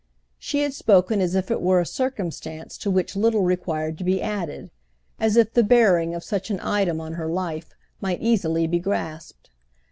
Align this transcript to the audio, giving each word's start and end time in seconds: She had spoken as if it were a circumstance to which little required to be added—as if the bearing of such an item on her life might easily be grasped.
She 0.39 0.63
had 0.63 0.73
spoken 0.73 1.21
as 1.21 1.35
if 1.35 1.51
it 1.51 1.61
were 1.61 1.79
a 1.79 1.85
circumstance 1.85 2.75
to 2.79 2.89
which 2.89 3.15
little 3.15 3.43
required 3.43 3.99
to 3.99 4.03
be 4.03 4.19
added—as 4.19 5.37
if 5.37 5.53
the 5.53 5.61
bearing 5.63 6.15
of 6.15 6.23
such 6.23 6.49
an 6.49 6.59
item 6.59 6.99
on 6.99 7.13
her 7.13 7.27
life 7.29 7.75
might 7.99 8.19
easily 8.19 8.65
be 8.65 8.79
grasped. 8.79 9.51